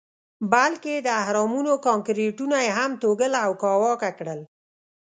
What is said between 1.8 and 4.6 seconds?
کانکریټونه یې هم توږل او کاواکه کړل.